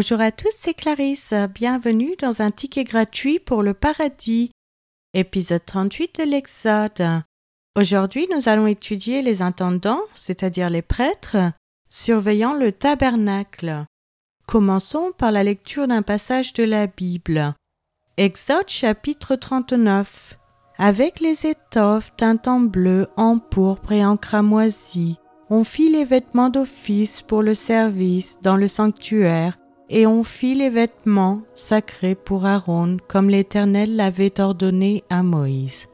[0.00, 1.34] Bonjour à tous, c'est Clarisse.
[1.54, 4.50] Bienvenue dans un ticket gratuit pour le paradis.
[5.12, 7.22] Épisode 38 de l'Exode.
[7.76, 11.36] Aujourd'hui, nous allons étudier les intendants, c'est-à-dire les prêtres,
[11.90, 13.84] surveillant le tabernacle.
[14.46, 17.52] Commençons par la lecture d'un passage de la Bible.
[18.16, 20.38] Exode chapitre 39.
[20.78, 25.18] Avec les étoffes d'un temps bleu, en pourpre et en cramoisi,
[25.50, 29.59] on fit les vêtements d'office pour le service dans le sanctuaire,
[29.90, 35.88] et on fit les vêtements sacrés pour Aaron, comme l'Éternel l'avait ordonné à Moïse.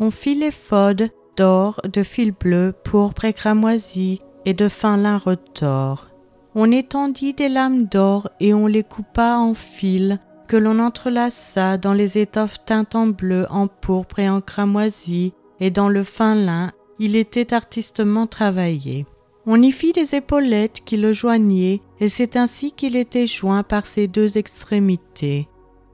[0.00, 5.18] On fit les fodes d'or, de fil bleu, pourpre et cramoisi, et de fin lin
[5.18, 6.08] retors.
[6.54, 11.92] On étendit des lames d'or et on les coupa en fils que l'on entrelaça dans
[11.92, 16.72] les étoffes teintes en bleu, en pourpre et en cramoisi, et dans le fin lin,
[16.98, 19.06] il était artistement travaillé.
[19.46, 23.84] On y fit des épaulettes qui le joignaient, et c'est ainsi qu'il était joint par
[23.84, 25.48] ses deux extrémités.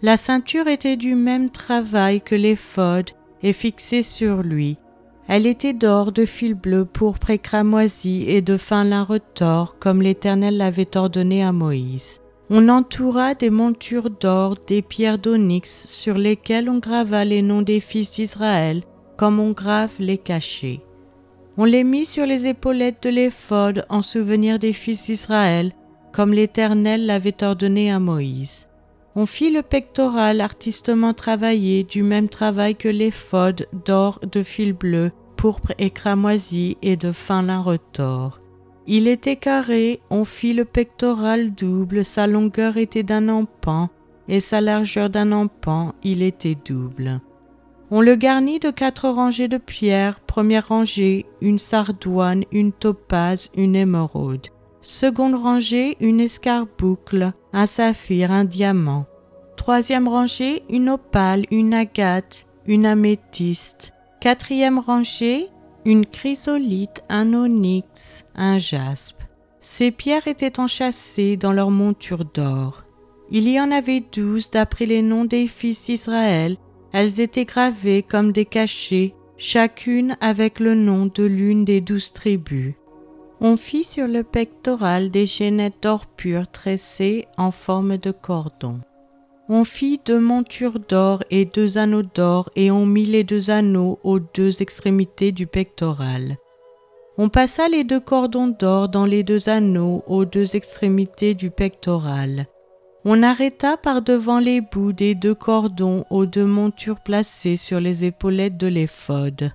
[0.00, 3.10] La ceinture était du même travail que l'éphod
[3.42, 4.78] et fixée sur lui.
[5.28, 10.00] Elle était d'or, de fil bleu, pourpre et cramoisi et de fin lin retors, comme
[10.00, 12.20] l'Éternel l'avait ordonné à Moïse.
[12.50, 17.80] On entoura des montures d'or, des pierres d'onyx, sur lesquelles on grava les noms des
[17.80, 18.82] fils d'Israël,
[19.16, 20.80] comme on grave les cachets.
[21.56, 25.72] On les mit sur les épaulettes de l'éphod en souvenir des fils d'Israël,
[26.12, 28.66] comme l'Éternel l'avait ordonné à Moïse.
[29.14, 35.12] On fit le pectoral artistement travaillé du même travail que l'éphod d'or de fil bleu,
[35.36, 38.40] pourpre et cramoisi et de fin lin retors.
[38.88, 43.90] Il était carré, on fit le pectoral double, sa longueur était d'un empan,
[44.26, 47.20] et sa largeur d'un empan, il était double.
[47.96, 53.76] On le garnit de quatre rangées de pierres, première rangée, une sardoine, une topaze, une
[53.76, 54.48] émeraude.
[54.82, 59.06] Seconde rangée, une escarboucle, un saphir, un diamant.
[59.56, 63.92] Troisième rangée, une opale, une agate, une améthyste.
[64.20, 65.46] Quatrième rangée,
[65.84, 69.22] une chrysolite, un onyx, un jaspe.
[69.60, 72.82] Ces pierres étaient enchâssées dans leur monture d'or.
[73.30, 76.56] Il y en avait douze d'après les noms des fils d'Israël.
[76.96, 82.74] Elles étaient gravées comme des cachets, chacune avec le nom de l'une des douze tribus.
[83.40, 88.78] On fit sur le pectoral des chaînettes d'or pur tressées en forme de cordon.
[89.48, 93.98] On fit deux montures d'or et deux anneaux d'or, et on mit les deux anneaux
[94.04, 96.36] aux deux extrémités du pectoral.
[97.18, 102.46] On passa les deux cordons d'or dans les deux anneaux aux deux extrémités du pectoral.
[103.06, 108.06] On arrêta par devant les bouts des deux cordons aux deux montures placées sur les
[108.06, 109.52] épaulettes de l'éphod.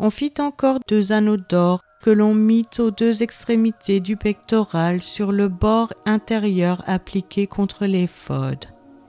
[0.00, 5.30] On fit encore deux anneaux d'or que l'on mit aux deux extrémités du pectoral sur
[5.30, 8.58] le bord intérieur appliqué contre l'éphod.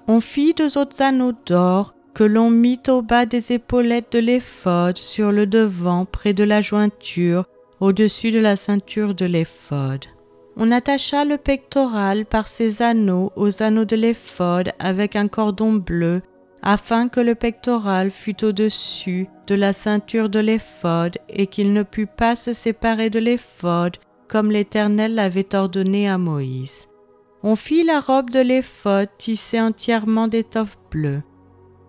[0.07, 4.97] On fit deux autres anneaux d'or que l'on mit au bas des épaulettes de l'éphod
[4.97, 7.45] sur le devant près de la jointure
[7.79, 10.05] au-dessus de la ceinture de l'éphod.
[10.57, 16.21] On attacha le pectoral par ses anneaux aux anneaux de l'éphod avec un cordon bleu
[16.61, 22.07] afin que le pectoral fût au-dessus de la ceinture de l'éphod et qu'il ne pût
[22.07, 26.87] pas se séparer de l'éphod comme l'Éternel l'avait ordonné à Moïse.
[27.43, 31.21] On fit la robe de l'éphod tissée entièrement d'étoffe bleue.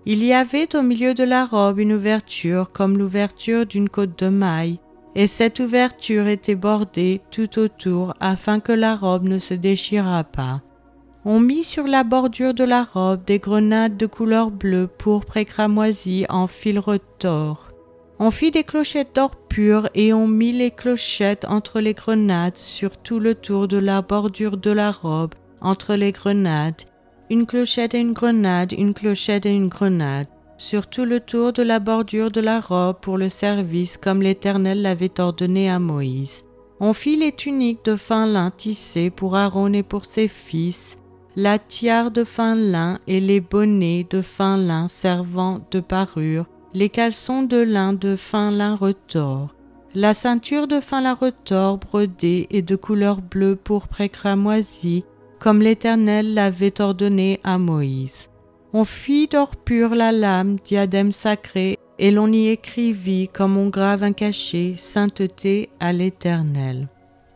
[0.04, 4.28] Il y avait au milieu de la robe une ouverture comme l'ouverture d'une côte de
[4.28, 4.78] maille,
[5.16, 10.60] et cette ouverture était bordée tout autour afin que la robe ne se déchirât pas.
[11.25, 15.47] On mit sur la bordure de la robe des grenades de couleur bleue, pourpre et
[15.47, 17.69] cramoisi en fil retors.
[18.19, 22.98] On fit des clochettes d'or pur et on mit les clochettes entre les grenades sur
[22.98, 26.83] tout le tour de la bordure de la robe entre les grenades,
[27.31, 30.28] une clochette et une grenade, une clochette et une grenade,
[30.59, 34.83] sur tout le tour de la bordure de la robe pour le service comme l'Éternel
[34.83, 36.45] l'avait ordonné à Moïse.
[36.81, 40.98] On fit les tuniques de fin lin tissées pour Aaron et pour ses fils,
[41.34, 46.91] la tiare de fin lin et les bonnets de fin lin servant de parure, les
[46.91, 49.54] caleçons de lin de fin lin retors,
[49.95, 55.04] la ceinture de fin lin retors brodée et de couleur bleue pour cramoisi,
[55.39, 58.28] comme l'Éternel l'avait ordonné à Moïse.
[58.78, 64.03] On fit d'or pur la lame, diadème sacré, et l'on y écrivit comme on grave
[64.03, 66.87] un cachet, sainteté à l'Éternel.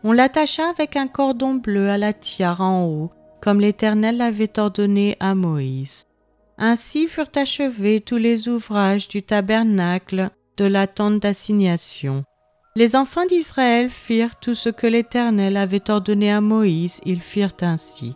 [0.04, 3.10] On l'attacha avec un cordon bleu à la tiare en haut,
[3.40, 6.04] comme l'Éternel l'avait ordonné à Moïse.
[6.58, 10.28] Ainsi furent achevés tous les ouvrages du tabernacle
[10.58, 12.22] de la tente d'assignation.
[12.76, 18.14] Les enfants d'Israël firent tout ce que l'Éternel avait ordonné à Moïse, ils firent ainsi.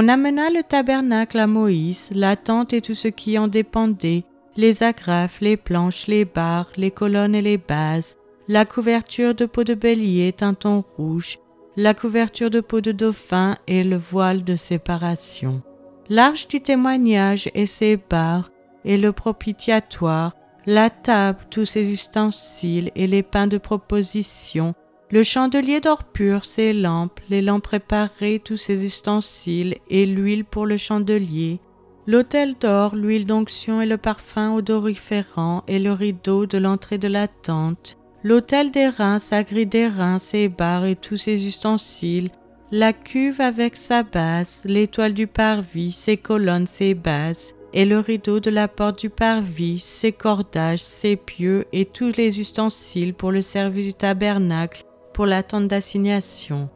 [0.00, 4.22] On amena le tabernacle à Moïse, la tente et tout ce qui en dépendait,
[4.56, 8.16] les agrafes, les planches, les barres, les colonnes et les bases,
[8.46, 11.40] la couverture de peau de bélier teinton rouge,
[11.74, 15.62] la couverture de peau de dauphin et le voile de séparation.
[16.08, 18.52] L'arche du témoignage et ses barres,
[18.84, 20.32] et le propitiatoire,
[20.64, 24.76] la table, tous ses ustensiles et les pains de proposition,
[25.10, 30.66] le chandelier d'or pur, ses lampes, les lampes préparées, tous ses ustensiles et l'huile pour
[30.66, 31.60] le chandelier,
[32.06, 37.26] l'autel d'or, l'huile d'onction et le parfum odoriférant et le rideau de l'entrée de la
[37.26, 42.28] tente, l'autel des reins, sa grille des reins, ses barres et tous ses ustensiles,
[42.70, 48.40] la cuve avec sa base, l'étoile du parvis, ses colonnes, ses bases, et le rideau
[48.40, 53.42] de la porte du parvis, ses cordages, ses pieux et tous les ustensiles pour le
[53.42, 54.84] service du tabernacle,
[55.18, 56.68] pour la tente d'assignation.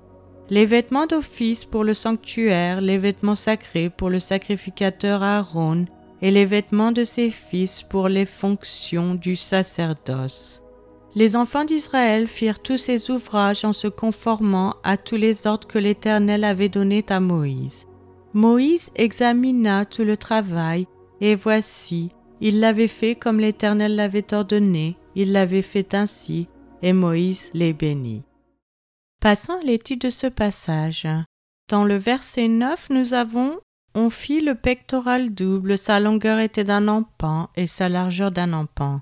[0.50, 5.85] Les vêtements d'office pour le sanctuaire, les vêtements sacrés pour le sacrificateur Aaron,
[6.21, 10.65] et les vêtements de ses fils pour les fonctions du sacerdoce.
[11.15, 15.79] Les enfants d'Israël firent tous ces ouvrages en se conformant à tous les ordres que
[15.79, 17.87] l'Éternel avait donnés à Moïse.
[18.35, 20.89] Moïse examina tout le travail,
[21.21, 22.09] et voici,
[22.41, 26.49] il l'avait fait comme l'Éternel l'avait ordonné, il l'avait fait ainsi,
[26.83, 28.25] et Moïse les bénit.
[29.23, 31.07] Passons à l'étude de ce passage.
[31.69, 33.61] Dans le verset 9, nous avons
[33.95, 39.01] On fit le pectoral double, sa longueur était d'un empan et sa largeur d'un empan.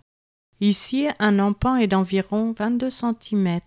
[0.61, 3.61] Ici, un empan est d'environ 22 cm.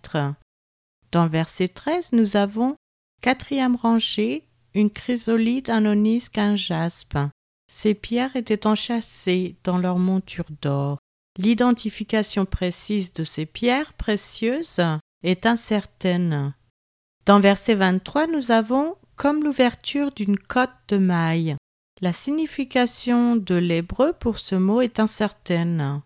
[1.10, 2.76] Dans verset 13, nous avons
[3.20, 7.18] quatrième rangée, une chrysolite, un onisque, un jaspe.
[7.66, 10.98] Ces pierres étaient enchâssées dans leur monture d'or.
[11.36, 14.80] L'identification précise de ces pierres précieuses
[15.24, 16.54] est incertaine.
[17.26, 21.56] Dans verset 23, nous avons comme l'ouverture d'une cote de maille.
[22.00, 26.02] La signification de l'hébreu pour ce mot est incertaine.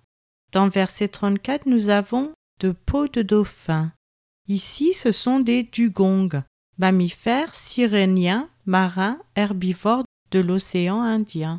[0.52, 3.92] Dans verset 34, nous avons de peau de dauphin.
[4.48, 6.42] Ici, ce sont des dugongs,
[6.78, 11.58] mammifères siréniens, marins, herbivores de l'océan Indien.